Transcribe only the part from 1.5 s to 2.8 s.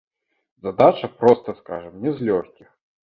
скажам, не з лёгкіх.